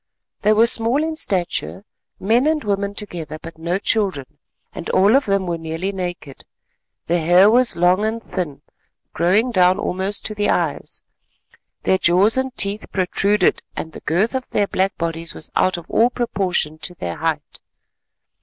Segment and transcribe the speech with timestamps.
[0.41, 1.85] They were small in stature,
[2.19, 4.39] men and women together, but no children,
[4.73, 6.43] and all of them were nearly naked.
[7.05, 8.63] Their hair was long and thin,
[9.13, 11.03] growing down almost to the eyes,
[11.83, 15.87] their jaws and teeth protruded and the girth of their black bodies was out of
[15.87, 17.61] all proportion to their height.